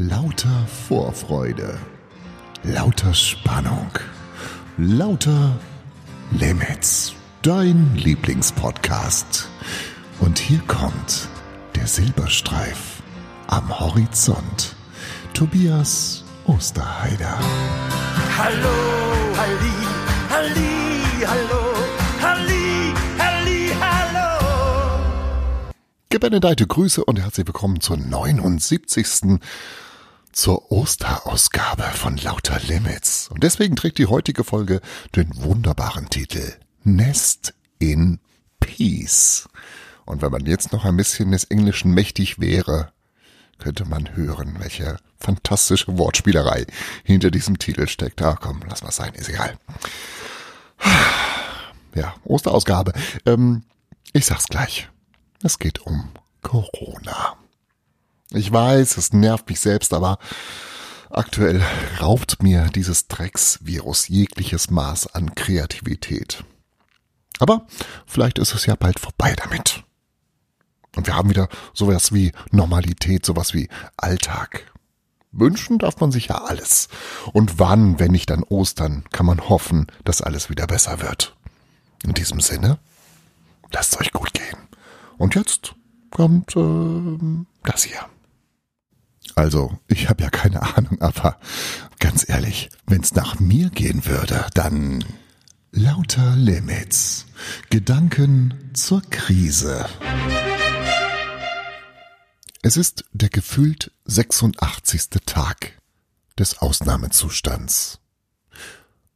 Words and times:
Lauter 0.00 0.64
Vorfreude, 0.86 1.76
lauter 2.62 3.12
Spannung, 3.12 3.90
lauter 4.76 5.58
Limits. 6.30 7.14
Dein 7.42 7.96
Lieblingspodcast. 7.96 9.48
Und 10.20 10.38
hier 10.38 10.60
kommt 10.68 11.26
der 11.74 11.88
Silberstreif 11.88 13.02
am 13.48 13.76
Horizont. 13.80 14.76
Tobias 15.34 16.22
Osterheider. 16.46 17.36
Hallo, 18.38 19.36
Halli, 19.36 19.78
Halli, 20.30 21.26
hallo, 21.26 21.74
Halli, 22.22 22.94
Halli, 23.18 23.70
hallo. 23.80 25.02
Gebenedeite 26.08 26.68
Grüße 26.68 27.04
und 27.04 27.18
herzlich 27.18 27.48
willkommen 27.48 27.80
zur 27.80 27.96
79. 27.96 29.40
zur 30.38 30.70
Osterausgabe 30.70 31.82
von 31.82 32.16
Lauter 32.16 32.60
Limits. 32.60 33.26
Und 33.26 33.42
deswegen 33.42 33.74
trägt 33.74 33.98
die 33.98 34.06
heutige 34.06 34.44
Folge 34.44 34.80
den 35.16 35.30
wunderbaren 35.42 36.10
Titel 36.10 36.54
Nest 36.84 37.54
in 37.80 38.20
Peace. 38.60 39.48
Und 40.04 40.22
wenn 40.22 40.30
man 40.30 40.46
jetzt 40.46 40.70
noch 40.70 40.84
ein 40.84 40.96
bisschen 40.96 41.32
des 41.32 41.42
Englischen 41.42 41.90
mächtig 41.90 42.38
wäre, 42.38 42.92
könnte 43.58 43.84
man 43.84 44.14
hören, 44.14 44.54
welche 44.60 44.98
fantastische 45.18 45.98
Wortspielerei 45.98 46.66
hinter 47.02 47.32
diesem 47.32 47.58
Titel 47.58 47.88
steckt. 47.88 48.22
Ah, 48.22 48.38
komm, 48.40 48.62
lass 48.68 48.84
mal 48.84 48.92
sein, 48.92 49.14
ist 49.14 49.28
egal. 49.30 49.58
Ja, 51.96 52.14
Osterausgabe. 52.22 52.92
Ähm, 53.26 53.64
ich 54.12 54.26
sag's 54.26 54.46
gleich. 54.46 54.88
Es 55.42 55.58
geht 55.58 55.80
um 55.80 56.10
Corona. 56.42 57.36
Ich 58.32 58.52
weiß, 58.52 58.98
es 58.98 59.12
nervt 59.12 59.48
mich 59.48 59.60
selbst, 59.60 59.94
aber 59.94 60.18
aktuell 61.10 61.62
raubt 62.00 62.42
mir 62.42 62.66
dieses 62.74 63.08
Drecksvirus 63.08 64.08
jegliches 64.08 64.70
Maß 64.70 65.14
an 65.14 65.34
Kreativität. 65.34 66.44
Aber 67.38 67.66
vielleicht 68.06 68.38
ist 68.38 68.54
es 68.54 68.66
ja 68.66 68.74
bald 68.74 69.00
vorbei 69.00 69.34
damit. 69.34 69.84
Und 70.96 71.06
wir 71.06 71.14
haben 71.14 71.30
wieder 71.30 71.48
sowas 71.72 72.12
wie 72.12 72.32
Normalität, 72.50 73.24
sowas 73.24 73.54
wie 73.54 73.68
Alltag. 73.96 74.72
Wünschen 75.30 75.78
darf 75.78 76.00
man 76.00 76.10
sich 76.10 76.26
ja 76.26 76.42
alles. 76.44 76.88
Und 77.32 77.58
wann, 77.58 77.98
wenn 77.98 78.10
nicht 78.10 78.30
an 78.30 78.42
Ostern, 78.42 79.04
kann 79.12 79.26
man 79.26 79.48
hoffen, 79.48 79.86
dass 80.04 80.22
alles 80.22 80.50
wieder 80.50 80.66
besser 80.66 81.00
wird. 81.00 81.36
In 82.02 82.14
diesem 82.14 82.40
Sinne, 82.40 82.78
lasst 83.70 83.98
euch 84.00 84.12
gut 84.12 84.32
gehen. 84.32 84.58
Und 85.18 85.34
jetzt 85.34 85.74
kommt 86.10 86.56
äh, 86.56 87.44
das 87.62 87.84
hier. 87.84 88.00
Also, 89.38 89.78
ich 89.86 90.08
habe 90.08 90.24
ja 90.24 90.30
keine 90.30 90.60
Ahnung, 90.76 91.00
aber 91.00 91.38
ganz 92.00 92.28
ehrlich, 92.28 92.70
wenn's 92.88 93.14
nach 93.14 93.38
mir 93.38 93.70
gehen 93.70 94.04
würde, 94.04 94.44
dann 94.54 95.04
lauter 95.70 96.34
Limits. 96.34 97.24
Gedanken 97.70 98.72
zur 98.72 99.00
Krise. 99.00 99.88
Es 102.62 102.76
ist 102.76 103.04
der 103.12 103.28
gefühlt 103.28 103.92
86. 104.06 105.10
Tag 105.24 105.80
des 106.36 106.58
Ausnahmezustands. 106.58 108.00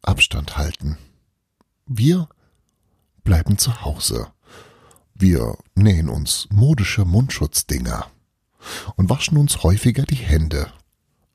Abstand 0.02 0.56
halten. 0.56 0.98
Wir 1.86 2.28
bleiben 3.24 3.58
zu 3.58 3.82
Hause. 3.82 4.28
Wir 5.14 5.58
nähen 5.74 6.08
uns 6.08 6.46
modische 6.48 7.04
Mundschutzdinger 7.04 8.06
und 8.96 9.10
waschen 9.10 9.38
uns 9.38 9.62
häufiger 9.62 10.04
die 10.04 10.14
Hände 10.14 10.72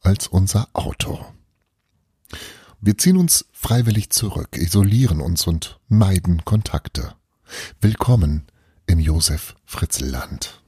als 0.02 0.28
unser 0.28 0.67
Auto. 0.73 1.25
Wir 2.80 2.97
ziehen 2.97 3.17
uns 3.17 3.45
freiwillig 3.52 4.11
zurück, 4.11 4.56
isolieren 4.56 5.20
uns 5.20 5.48
und 5.48 5.80
meiden 5.89 6.45
Kontakte. 6.45 7.16
Willkommen 7.82 8.45
im 8.86 8.99
Josef 8.99 9.55
Fritzelland. 9.66 10.61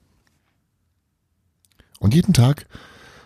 Und 2.00 2.14
jeden 2.14 2.34
Tag 2.34 2.66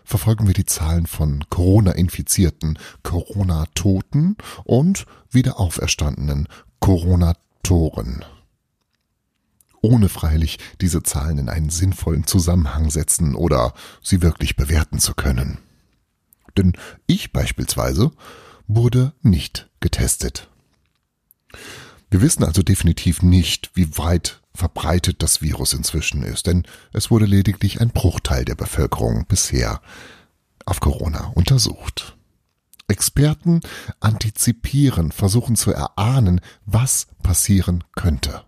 verfolgen 0.04 0.48
wir 0.48 0.54
die 0.54 0.66
Zahlen 0.66 1.08
von 1.08 1.46
Corona-Infizierten, 1.50 2.78
Corona-Toten 3.04 4.38
und 4.64 5.06
wieder 5.30 5.60
auferstandenen 5.60 6.48
Corona-Toren. 6.80 8.26
Ohne 9.86 10.08
freilich 10.08 10.60
diese 10.80 11.04
Zahlen 11.04 11.38
in 11.38 11.50
einen 11.50 11.70
sinnvollen 11.70 12.26
Zusammenhang 12.26 12.90
setzen 12.90 13.36
oder 13.36 13.74
sie 14.02 14.22
wirklich 14.22 14.56
bewerten 14.56 14.98
zu 15.00 15.14
können. 15.14 15.58
Denn 16.58 16.72
ich 17.06 17.34
beispielsweise 17.34 18.12
wurde 18.66 19.12
nicht 19.22 19.70
getestet. 19.82 20.50
Wir 22.10 22.22
wissen 22.22 22.46
also 22.46 22.62
definitiv 22.62 23.24
nicht, 23.24 23.72
wie 23.74 23.98
weit 23.98 24.42
verbreitet 24.56 25.22
das 25.22 25.42
Virus 25.42 25.74
inzwischen 25.74 26.24
ist, 26.24 26.48
denn 26.48 26.64
es 26.94 27.12
wurde 27.12 27.26
lediglich 27.26 27.82
ein 27.82 27.90
Bruchteil 27.90 28.46
der 28.46 28.56
Bevölkerung 28.56 29.26
bisher 29.28 29.82
auf 30.66 30.80
Corona 30.80 31.34
untersucht. 31.36 32.16
Experten 32.88 33.60
antizipieren, 34.00 35.12
versuchen 35.12 35.58
zu 35.58 35.72
erahnen, 35.72 36.40
was 36.66 37.08
passieren 37.22 37.84
könnte. 37.96 38.46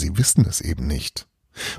Sie 0.00 0.16
wissen 0.18 0.46
es 0.46 0.60
eben 0.60 0.86
nicht. 0.86 1.28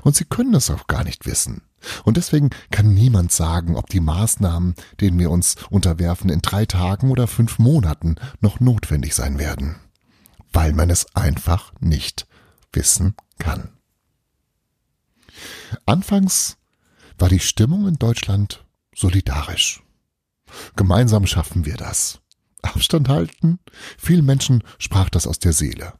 Und 0.02 0.16
sie 0.16 0.24
können 0.24 0.54
es 0.54 0.70
auch 0.70 0.86
gar 0.86 1.04
nicht 1.04 1.26
wissen. 1.26 1.62
Und 2.04 2.16
deswegen 2.16 2.50
kann 2.70 2.94
niemand 2.94 3.32
sagen, 3.32 3.76
ob 3.76 3.88
die 3.88 4.00
Maßnahmen, 4.00 4.74
denen 5.00 5.18
wir 5.18 5.30
uns 5.30 5.56
unterwerfen, 5.70 6.30
in 6.30 6.40
drei 6.40 6.66
Tagen 6.66 7.10
oder 7.10 7.26
fünf 7.26 7.58
Monaten 7.58 8.16
noch 8.40 8.60
notwendig 8.60 9.14
sein 9.14 9.38
werden. 9.38 9.76
Weil 10.52 10.72
man 10.72 10.90
es 10.90 11.14
einfach 11.16 11.72
nicht 11.80 12.26
wissen 12.72 13.14
kann. 13.38 13.70
Anfangs 15.86 16.58
war 17.18 17.28
die 17.28 17.40
Stimmung 17.40 17.88
in 17.88 17.96
Deutschland 17.96 18.64
solidarisch. 18.94 19.82
Gemeinsam 20.76 21.26
schaffen 21.26 21.64
wir 21.64 21.76
das. 21.76 22.20
Abstand 22.62 23.08
halten? 23.08 23.58
Vielen 23.98 24.24
Menschen 24.24 24.62
sprach 24.78 25.08
das 25.08 25.26
aus 25.26 25.38
der 25.38 25.52
Seele. 25.52 25.94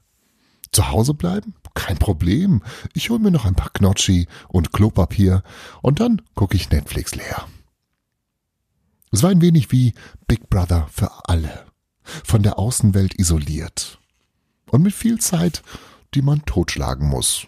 Zu 0.73 0.91
Hause 0.91 1.15
bleiben? 1.15 1.55
Kein 1.75 1.99
Problem. 1.99 2.63
Ich 2.95 3.11
hol 3.11 3.19
mir 3.19 3.31
noch 3.31 3.45
ein 3.45 3.55
paar 3.55 3.71
Knotschi 3.71 4.27
und 4.49 4.73
Klopapier 4.73 5.43
und 5.81 6.01
dann 6.01 6.23
gucke 6.35 6.57
ich 6.57 6.71
Netflix 6.71 7.15
leer. 7.15 7.47
Es 9.11 9.23
war 9.23 9.31
ein 9.31 9.43
wenig 9.43 9.71
wie 9.73 9.95
Big 10.27 10.49
Brother 10.49 10.89
für 10.91 11.11
alle. 11.29 11.67
Von 12.03 12.43
der 12.43 12.59
Außenwelt 12.59 13.19
isoliert. 13.19 13.99
Und 14.71 14.83
mit 14.83 14.95
viel 14.95 15.19
Zeit 15.21 15.63
die 16.15 16.23
man 16.23 16.45
totschlagen 16.45 17.09
muss. 17.09 17.47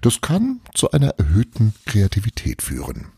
Das 0.00 0.20
kann 0.20 0.60
zu 0.74 0.90
einer 0.90 1.10
erhöhten 1.10 1.74
Kreativität 1.84 2.62
führen. 2.62 3.12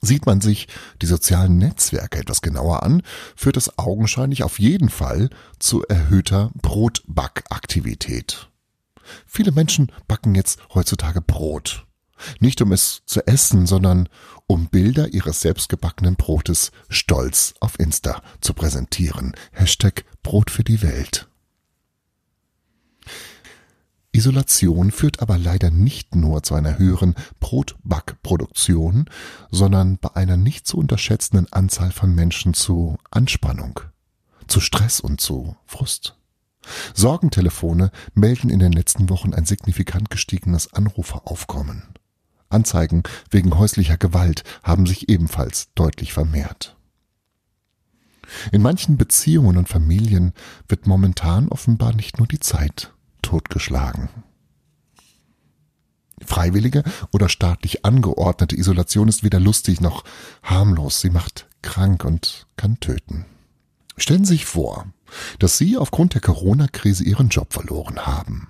Sieht 0.00 0.26
man 0.26 0.40
sich 0.40 0.68
die 1.02 1.06
sozialen 1.06 1.58
Netzwerke 1.58 2.18
etwas 2.18 2.40
genauer 2.40 2.82
an, 2.84 3.02
führt 3.34 3.56
das 3.56 3.78
augenscheinlich 3.78 4.44
auf 4.44 4.58
jeden 4.58 4.90
Fall 4.90 5.28
zu 5.58 5.82
erhöhter 5.84 6.50
Brotbackaktivität. 6.54 8.48
Viele 9.26 9.52
Menschen 9.52 9.90
backen 10.06 10.34
jetzt 10.34 10.60
heutzutage 10.74 11.20
Brot. 11.20 11.86
Nicht 12.40 12.60
um 12.62 12.72
es 12.72 13.02
zu 13.06 13.26
essen, 13.26 13.66
sondern 13.66 14.08
um 14.46 14.68
Bilder 14.68 15.12
ihres 15.12 15.40
selbstgebackenen 15.40 16.16
Brotes 16.16 16.72
stolz 16.88 17.54
auf 17.60 17.78
Insta 17.78 18.22
zu 18.40 18.54
präsentieren. 18.54 19.34
Hashtag 19.52 20.04
Brot 20.22 20.50
für 20.50 20.64
die 20.64 20.82
Welt. 20.82 21.27
Isolation 24.18 24.90
führt 24.90 25.22
aber 25.22 25.38
leider 25.38 25.70
nicht 25.70 26.16
nur 26.16 26.42
zu 26.42 26.56
einer 26.56 26.76
höheren 26.76 27.14
Brotbackproduktion, 27.38 29.08
sondern 29.52 29.98
bei 29.98 30.16
einer 30.16 30.36
nicht 30.36 30.66
zu 30.66 30.76
unterschätzenden 30.76 31.52
Anzahl 31.52 31.92
von 31.92 32.16
Menschen 32.16 32.52
zu 32.52 32.98
Anspannung, 33.12 33.78
zu 34.48 34.58
Stress 34.58 34.98
und 34.98 35.20
zu 35.20 35.54
Frust. 35.66 36.16
Sorgentelefone 36.94 37.92
melden 38.14 38.50
in 38.50 38.58
den 38.58 38.72
letzten 38.72 39.08
Wochen 39.08 39.34
ein 39.34 39.44
signifikant 39.44 40.10
gestiegenes 40.10 40.74
Anruferaufkommen. 40.74 41.84
Anzeigen 42.48 43.04
wegen 43.30 43.56
häuslicher 43.56 43.98
Gewalt 43.98 44.42
haben 44.64 44.86
sich 44.86 45.08
ebenfalls 45.08 45.68
deutlich 45.76 46.12
vermehrt. 46.12 46.76
In 48.50 48.62
manchen 48.62 48.96
Beziehungen 48.96 49.56
und 49.56 49.68
Familien 49.68 50.32
wird 50.66 50.88
momentan 50.88 51.48
offenbar 51.50 51.94
nicht 51.94 52.18
nur 52.18 52.26
die 52.26 52.40
Zeit 52.40 52.92
totgeschlagen. 53.28 54.08
Freiwillige 56.24 56.82
oder 57.12 57.28
staatlich 57.28 57.84
angeordnete 57.84 58.56
Isolation 58.56 59.08
ist 59.08 59.22
weder 59.22 59.38
lustig 59.38 59.80
noch 59.80 60.04
harmlos. 60.42 61.00
Sie 61.00 61.10
macht 61.10 61.46
krank 61.62 62.04
und 62.04 62.46
kann 62.56 62.80
töten. 62.80 63.26
Stellen 63.96 64.24
Sie 64.24 64.34
sich 64.34 64.46
vor, 64.46 64.86
dass 65.38 65.58
Sie 65.58 65.76
aufgrund 65.76 66.14
der 66.14 66.20
Corona-Krise 66.20 67.04
Ihren 67.04 67.28
Job 67.28 67.52
verloren 67.52 68.06
haben. 68.06 68.48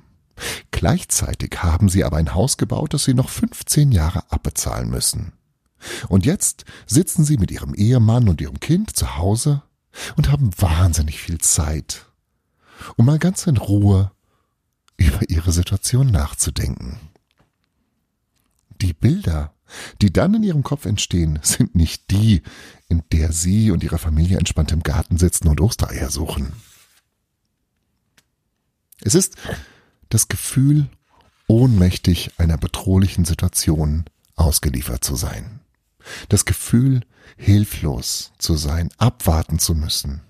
Gleichzeitig 0.71 1.63
haben 1.63 1.89
Sie 1.89 2.05
aber 2.05 2.17
ein 2.17 2.35
Haus 2.35 2.57
gebaut, 2.57 2.95
das 2.95 3.05
Sie 3.05 3.15
noch 3.15 3.29
15 3.29 3.93
Jahre 3.93 4.31
abbezahlen 4.31 4.89
müssen. 4.89 5.33
Und 6.09 6.25
jetzt 6.25 6.65
sitzen 6.87 7.25
sie 7.25 7.37
mit 7.37 7.51
ihrem 7.51 7.75
Ehemann 7.75 8.29
und 8.29 8.41
ihrem 8.41 8.61
Kind 8.61 8.97
zu 8.97 9.17
Hause 9.17 9.63
und 10.17 10.31
haben 10.31 10.51
wahnsinnig 10.59 11.21
viel 11.21 11.39
Zeit, 11.39 12.07
um 12.97 13.07
mal 13.07 13.19
ganz 13.19 13.47
in 13.47 13.57
Ruhe 13.57 14.11
über 14.99 15.29
ihre 15.31 15.53
Situation 15.53 16.09
nachzudenken. 16.09 17.01
Die 18.83 18.93
Bilder, 18.93 19.55
die 20.03 20.13
dann 20.13 20.35
in 20.35 20.43
ihrem 20.43 20.63
Kopf 20.63 20.85
entstehen, 20.85 21.39
sind 21.43 21.75
nicht 21.75 22.11
die, 22.11 22.43
in 22.89 23.03
der 23.13 23.33
sie 23.33 23.71
und 23.71 23.83
ihre 23.83 23.99
Familie 23.99 24.39
entspannt 24.39 24.73
im 24.73 24.83
Garten 24.83 25.17
sitzen 25.17 25.49
und 25.49 25.61
Ostereier 25.61 26.11
suchen. 26.11 26.53
Es 29.01 29.15
ist 29.15 29.37
das 30.11 30.29
Gefühl, 30.29 30.89
ohnmächtig 31.47 32.33
einer 32.39 32.59
bedrohlichen 32.59 33.25
Situation 33.25 34.05
ausgeliefert 34.37 35.05
zu 35.05 35.17
sein. 35.17 35.61
Das 36.29 36.45
Gefühl, 36.45 37.03
hilflos 37.37 38.33
zu 38.39 38.57
sein, 38.57 38.91
abwarten 38.99 39.59
zu 39.59 39.75
müssen. 39.75 40.23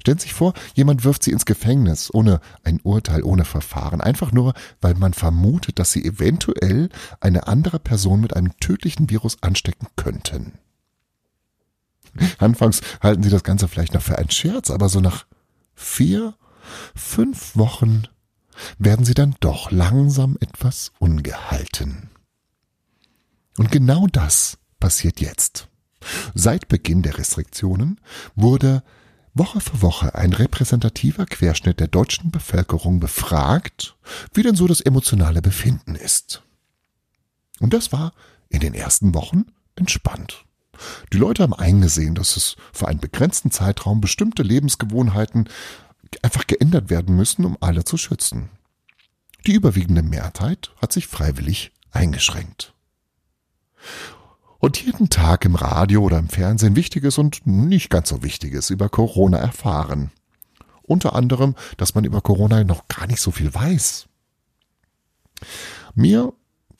Stellen 0.00 0.18
Sie 0.18 0.24
sich 0.24 0.34
vor, 0.34 0.54
jemand 0.74 1.04
wirft 1.04 1.24
Sie 1.24 1.32
ins 1.32 1.46
Gefängnis 1.46 2.12
ohne 2.12 2.40
ein 2.62 2.80
Urteil, 2.82 3.24
ohne 3.24 3.44
Verfahren, 3.44 4.00
einfach 4.00 4.30
nur, 4.30 4.54
weil 4.80 4.94
man 4.94 5.14
vermutet, 5.14 5.78
dass 5.78 5.92
Sie 5.92 6.04
eventuell 6.04 6.90
eine 7.20 7.48
andere 7.48 7.80
Person 7.80 8.20
mit 8.20 8.36
einem 8.36 8.56
tödlichen 8.60 9.10
Virus 9.10 9.42
anstecken 9.42 9.88
könnten. 9.96 10.58
Anfangs 12.38 12.80
halten 13.02 13.24
Sie 13.24 13.30
das 13.30 13.42
Ganze 13.42 13.66
vielleicht 13.66 13.94
noch 13.94 14.02
für 14.02 14.18
einen 14.18 14.30
Scherz, 14.30 14.70
aber 14.70 14.88
so 14.88 15.00
nach 15.00 15.26
vier, 15.74 16.34
fünf 16.94 17.56
Wochen 17.56 18.04
werden 18.78 19.04
Sie 19.04 19.14
dann 19.14 19.34
doch 19.40 19.72
langsam 19.72 20.36
etwas 20.40 20.92
ungehalten. 21.00 22.10
Und 23.58 23.72
genau 23.72 24.06
das 24.06 24.58
passiert 24.78 25.20
jetzt. 25.20 25.68
Seit 26.34 26.68
Beginn 26.68 27.02
der 27.02 27.18
Restriktionen 27.18 28.00
wurde 28.36 28.82
Woche 29.34 29.60
für 29.60 29.82
Woche 29.82 30.14
ein 30.14 30.32
repräsentativer 30.32 31.26
Querschnitt 31.26 31.80
der 31.80 31.88
deutschen 31.88 32.30
Bevölkerung 32.30 33.00
befragt, 33.00 33.96
wie 34.32 34.42
denn 34.42 34.54
so 34.54 34.68
das 34.68 34.80
emotionale 34.80 35.42
Befinden 35.42 35.96
ist. 35.96 36.42
Und 37.58 37.74
das 37.74 37.92
war 37.92 38.12
in 38.48 38.60
den 38.60 38.74
ersten 38.74 39.14
Wochen 39.14 39.46
entspannt. 39.74 40.44
Die 41.12 41.18
Leute 41.18 41.42
haben 41.42 41.54
eingesehen, 41.54 42.14
dass 42.14 42.36
es 42.36 42.56
für 42.72 42.88
einen 42.88 43.00
begrenzten 43.00 43.50
Zeitraum 43.50 44.00
bestimmte 44.00 44.42
Lebensgewohnheiten 44.42 45.48
einfach 46.22 46.46
geändert 46.46 46.90
werden 46.90 47.16
müssen, 47.16 47.44
um 47.44 47.58
alle 47.60 47.84
zu 47.84 47.96
schützen. 47.96 48.50
Die 49.46 49.52
überwiegende 49.52 50.02
Mehrheit 50.02 50.70
hat 50.80 50.92
sich 50.92 51.06
freiwillig 51.06 51.72
eingeschränkt. 51.90 52.72
Und 54.64 54.82
jeden 54.82 55.10
Tag 55.10 55.44
im 55.44 55.56
Radio 55.56 56.00
oder 56.00 56.18
im 56.18 56.30
Fernsehen 56.30 56.74
Wichtiges 56.74 57.18
und 57.18 57.46
nicht 57.46 57.90
ganz 57.90 58.08
so 58.08 58.22
Wichtiges 58.22 58.70
über 58.70 58.88
Corona 58.88 59.36
erfahren. 59.36 60.10
Unter 60.80 61.14
anderem, 61.14 61.54
dass 61.76 61.94
man 61.94 62.04
über 62.04 62.22
Corona 62.22 62.64
noch 62.64 62.88
gar 62.88 63.06
nicht 63.06 63.20
so 63.20 63.30
viel 63.30 63.52
weiß. 63.52 64.06
Mir 65.94 66.32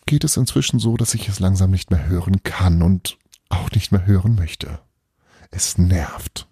geht 0.06 0.25
es 0.25 0.38
inzwischen 0.38 0.78
so, 0.78 0.96
dass 0.96 1.12
ich 1.12 1.28
es 1.28 1.40
langsam 1.40 1.72
nicht 1.72 1.90
mehr 1.90 2.08
hören 2.08 2.42
kann 2.42 2.81
und 2.81 3.19
auch 3.50 3.70
nicht 3.72 3.92
mehr 3.92 4.06
hören 4.06 4.34
möchte. 4.34 4.78
Es 5.50 5.76
nervt. 5.76 6.48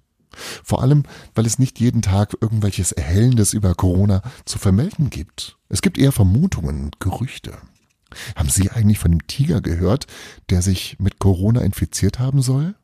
Vor 0.63 0.83
allem, 0.83 1.05
weil 1.35 1.47
es 1.47 1.59
nicht 1.59 1.81
jeden 1.81 2.03
Tag 2.03 2.37
irgendwelches 2.43 2.93
Erhellendes 2.93 3.55
über 3.55 3.75
Corona 3.75 4.21
zu 4.45 4.59
vermelden 4.59 5.09
gibt. 5.09 5.57
Es 5.71 5.81
gibt 5.81 5.97
eher 5.97 6.13
Vermutungen 6.13 6.85
und 6.85 7.01
Gerüchte. 7.01 7.57
Haben 8.37 8.49
Sie 8.49 8.71
eigentlich 8.71 8.99
von 8.99 9.11
dem 9.11 9.27
Tiger 9.27 9.61
gehört, 9.61 10.07
der 10.51 10.63
sich 10.63 10.97
mit 10.99 11.19
Corona 11.19 11.61
infiziert 11.61 12.19
haben 12.19 12.43
soll? 12.43 12.75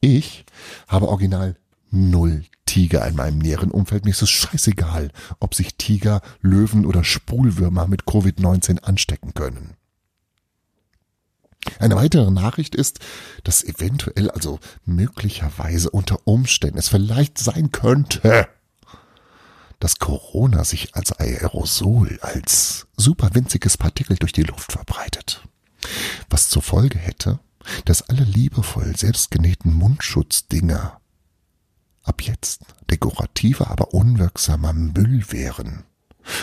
Ich 0.00 0.44
habe 0.86 1.08
original 1.08 1.56
null 1.90 2.44
Tiger 2.66 3.06
in 3.06 3.16
meinem 3.16 3.38
näheren 3.38 3.70
Umfeld. 3.70 4.04
Mir 4.04 4.10
ist 4.10 4.22
es 4.22 4.30
scheißegal, 4.30 5.10
ob 5.40 5.54
sich 5.54 5.76
Tiger, 5.76 6.20
Löwen 6.40 6.84
oder 6.84 7.02
Spulwürmer 7.02 7.86
mit 7.86 8.04
Covid-19 8.04 8.80
anstecken 8.80 9.32
können. 9.34 9.74
Eine 11.78 11.96
weitere 11.96 12.30
Nachricht 12.30 12.74
ist, 12.74 13.00
dass 13.44 13.64
eventuell, 13.64 14.30
also 14.30 14.58
möglicherweise 14.84 15.90
unter 15.90 16.26
Umständen 16.26 16.78
es 16.78 16.88
vielleicht 16.88 17.38
sein 17.38 17.72
könnte, 17.72 18.48
dass 19.80 19.98
Corona 19.98 20.64
sich 20.64 20.94
als 20.94 21.12
Aerosol, 21.12 22.18
als 22.22 22.87
super 22.98 23.34
winziges 23.34 23.78
Partikel 23.78 24.16
durch 24.16 24.32
die 24.32 24.42
Luft 24.42 24.72
verbreitet. 24.72 25.42
Was 26.28 26.50
zur 26.50 26.62
Folge 26.62 26.98
hätte, 26.98 27.38
dass 27.84 28.02
alle 28.02 28.24
liebevoll 28.24 28.96
selbstgenähten 28.96 29.72
Mundschutzdinger 29.72 31.00
ab 32.02 32.22
jetzt 32.22 32.62
dekorativer, 32.90 33.70
aber 33.70 33.94
unwirksamer 33.94 34.72
Müll 34.72 35.24
wären. 35.30 35.84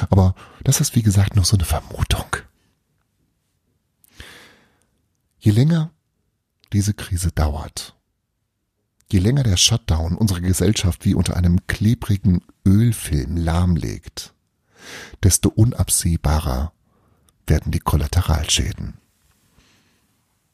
Aber 0.10 0.36
das 0.64 0.80
ist 0.80 0.96
wie 0.96 1.04
gesagt 1.04 1.36
nur 1.36 1.46
so 1.46 1.58
eine 1.58 1.66
Vermutung. 1.66 2.38
Je 5.40 5.52
länger 5.52 5.92
diese 6.74 6.94
Krise 6.94 7.32
dauert, 7.32 7.96
je 9.12 9.20
länger 9.20 9.44
der 9.44 9.58
Shutdown 9.58 10.16
unsere 10.16 10.42
Gesellschaft 10.42 11.06
wie 11.06 11.14
unter 11.14 11.36
einem 11.38 11.68
klebrigen 11.68 12.42
Ölfilm 12.66 13.38
lahmlegt, 13.38 14.35
desto 15.24 15.50
unabsehbarer 15.50 16.72
werden 17.48 17.72
die 17.72 17.80
Kollateralschäden. 17.80 18.96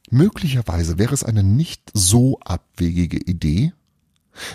Möglicherweise 0.10 0.98
wäre 0.98 1.14
es 1.14 1.24
eine 1.24 1.44
nicht 1.44 1.90
so 1.94 2.40
abwegige 2.42 3.18
Idee, 3.18 3.74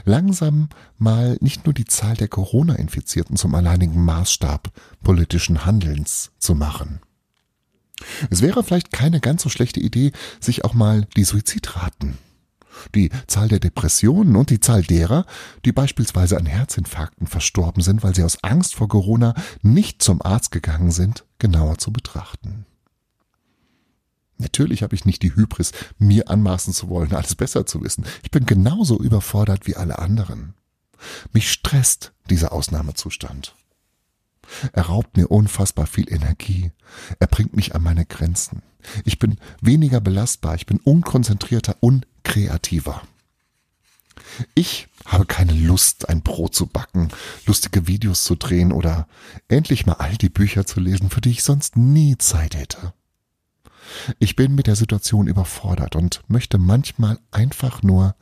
langsam 0.04 0.68
mal 0.98 1.38
nicht 1.40 1.64
nur 1.64 1.74
die 1.74 1.86
Zahl 1.86 2.14
der 2.14 2.28
Corona-Infizierten 2.28 3.36
zum 3.36 3.54
alleinigen 3.54 4.04
Maßstab 4.04 4.70
politischen 5.02 5.64
Handelns 5.64 6.32
zu 6.38 6.54
machen. 6.54 7.00
Es 8.30 8.42
wäre 8.42 8.62
vielleicht 8.62 8.92
keine 8.92 9.20
ganz 9.20 9.42
so 9.42 9.48
schlechte 9.48 9.80
Idee, 9.80 10.12
sich 10.40 10.64
auch 10.64 10.74
mal 10.74 11.06
die 11.16 11.24
Suizidraten, 11.24 12.18
die 12.94 13.10
Zahl 13.26 13.48
der 13.48 13.60
Depressionen 13.60 14.36
und 14.36 14.50
die 14.50 14.60
Zahl 14.60 14.82
derer, 14.82 15.26
die 15.64 15.72
beispielsweise 15.72 16.36
an 16.36 16.46
Herzinfarkten 16.46 17.26
verstorben 17.26 17.82
sind, 17.82 18.02
weil 18.02 18.14
sie 18.14 18.22
aus 18.22 18.42
Angst 18.42 18.74
vor 18.74 18.88
Corona 18.88 19.34
nicht 19.62 20.02
zum 20.02 20.22
Arzt 20.22 20.50
gegangen 20.50 20.90
sind, 20.90 21.24
genauer 21.38 21.78
zu 21.78 21.92
betrachten. 21.92 22.66
Natürlich 24.38 24.82
habe 24.82 24.94
ich 24.94 25.04
nicht 25.04 25.22
die 25.22 25.34
Hybris, 25.34 25.72
mir 25.98 26.28
anmaßen 26.28 26.74
zu 26.74 26.88
wollen, 26.88 27.14
alles 27.14 27.34
besser 27.34 27.64
zu 27.64 27.82
wissen. 27.82 28.04
Ich 28.22 28.30
bin 28.30 28.44
genauso 28.44 28.98
überfordert 28.98 29.66
wie 29.66 29.76
alle 29.76 29.98
anderen. 29.98 30.54
Mich 31.32 31.50
stresst 31.50 32.12
dieser 32.28 32.52
Ausnahmezustand. 32.52 33.54
Er 34.72 34.84
raubt 34.84 35.16
mir 35.16 35.30
unfassbar 35.30 35.86
viel 35.86 36.12
Energie. 36.12 36.70
Er 37.18 37.26
bringt 37.26 37.56
mich 37.56 37.74
an 37.74 37.82
meine 37.82 38.04
Grenzen. 38.04 38.62
Ich 39.04 39.18
bin 39.18 39.38
weniger 39.60 40.00
belastbar, 40.00 40.54
ich 40.54 40.66
bin 40.66 40.78
unkonzentrierter, 40.78 41.76
unkreativer. 42.26 43.02
Ich 44.54 44.88
habe 45.04 45.24
keine 45.24 45.52
Lust, 45.52 46.08
ein 46.08 46.22
Brot 46.22 46.54
zu 46.54 46.66
backen, 46.66 47.08
lustige 47.46 47.86
Videos 47.86 48.24
zu 48.24 48.34
drehen 48.34 48.72
oder 48.72 49.06
endlich 49.48 49.86
mal 49.86 49.94
all 49.94 50.16
die 50.16 50.28
Bücher 50.28 50.66
zu 50.66 50.80
lesen, 50.80 51.10
für 51.10 51.20
die 51.20 51.30
ich 51.30 51.44
sonst 51.44 51.76
nie 51.76 52.18
Zeit 52.18 52.56
hätte. 52.56 52.92
Ich 54.18 54.34
bin 54.34 54.54
mit 54.54 54.66
der 54.66 54.76
Situation 54.76 55.28
überfordert 55.28 55.94
und 55.94 56.22
möchte 56.26 56.58
manchmal 56.58 57.18
einfach 57.30 57.82
nur, 57.82 58.16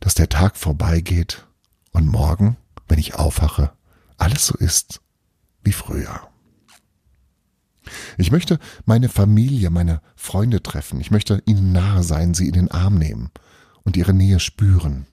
dass 0.00 0.14
der 0.14 0.30
Tag 0.30 0.56
vorbeigeht 0.56 1.46
und 1.92 2.06
morgen, 2.06 2.56
wenn 2.88 2.98
ich 2.98 3.14
aufwache, 3.14 3.72
alles 4.16 4.46
so 4.46 4.56
ist, 4.56 5.00
wie 5.62 5.72
früher. 5.72 6.28
Ich 8.16 8.30
möchte 8.30 8.58
meine 8.84 9.08
Familie, 9.08 9.70
meine 9.70 10.00
Freunde 10.16 10.62
treffen. 10.62 11.00
Ich 11.00 11.10
möchte 11.10 11.42
ihnen 11.46 11.72
nahe 11.72 12.02
sein, 12.02 12.34
sie 12.34 12.46
in 12.46 12.54
den 12.54 12.70
Arm 12.70 12.96
nehmen 12.96 13.30
und 13.84 13.96
ihre 13.96 14.14
Nähe 14.14 14.40
spüren. 14.40 15.06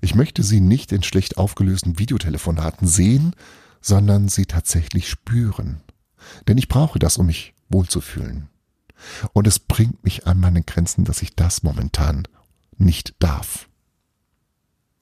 Ich 0.00 0.14
möchte 0.14 0.42
sie 0.42 0.60
nicht 0.60 0.92
in 0.92 1.02
schlecht 1.02 1.38
aufgelösten 1.38 1.98
Videotelefonaten 1.98 2.86
sehen, 2.86 3.34
sondern 3.80 4.28
sie 4.28 4.46
tatsächlich 4.46 5.08
spüren. 5.08 5.80
Denn 6.46 6.58
ich 6.58 6.68
brauche 6.68 6.98
das, 6.98 7.16
um 7.16 7.26
mich 7.26 7.54
wohlzufühlen. 7.68 8.48
Und 9.32 9.46
es 9.46 9.58
bringt 9.58 10.04
mich 10.04 10.26
an 10.26 10.38
meine 10.38 10.62
Grenzen, 10.62 11.04
dass 11.04 11.22
ich 11.22 11.34
das 11.34 11.62
momentan 11.62 12.28
nicht 12.78 13.14
darf. 13.18 13.68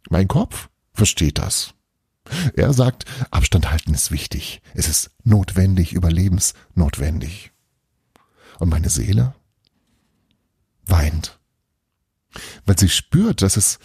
Mein 0.09 0.29
Kopf 0.29 0.71
versteht 0.95 1.39
das. 1.39 1.75
Er 2.55 2.73
sagt, 2.73 3.05
Abstand 3.31 3.71
halten 3.71 3.95
ist 3.95 4.11
wichtig. 4.11 4.63
Es 4.75 4.89
ist 4.89 5.11
notwendig, 5.25 5.93
überlebensnotwendig. 5.93 7.53
Und 8.59 8.69
meine 8.69 8.91
Seele 8.91 9.35
weint, 10.87 11.39
weil 12.67 12.79
sie 12.79 12.89
spürt, 12.89 13.43
dass 13.43 13.57
es 13.57 13.79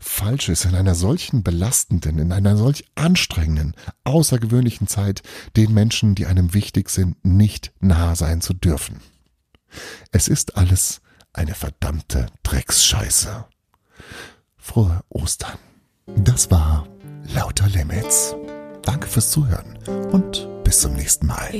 falsch 0.00 0.48
ist, 0.48 0.64
in 0.64 0.74
einer 0.74 0.94
solchen 0.94 1.42
belastenden, 1.42 2.18
in 2.18 2.32
einer 2.32 2.56
solch 2.56 2.84
anstrengenden, 2.94 3.74
außergewöhnlichen 4.04 4.88
Zeit 4.88 5.22
den 5.56 5.72
Menschen, 5.72 6.14
die 6.14 6.26
einem 6.26 6.54
wichtig 6.54 6.90
sind, 6.90 7.24
nicht 7.24 7.72
nahe 7.80 8.16
sein 8.16 8.40
zu 8.40 8.52
dürfen. 8.52 9.00
Es 10.12 10.28
ist 10.28 10.56
alles 10.56 11.00
eine 11.32 11.54
verdammte 11.54 12.26
Drecksscheiße. 12.42 13.44
Frohe 14.56 15.00
Ostern. 15.08 15.58
Das 16.06 16.50
war 16.50 16.86
Lauter 17.34 17.68
Limits. 17.68 18.34
Danke 18.82 19.08
fürs 19.08 19.30
Zuhören 19.30 19.78
und 20.12 20.48
bis 20.64 20.80
zum 20.80 20.92
nächsten 20.94 21.26
Mal. 21.26 21.50